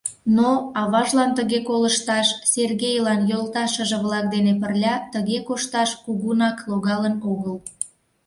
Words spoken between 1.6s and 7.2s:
колышташ, Сергейлан йолташыже-влак дене пырля тыге кошташ кугунак логалын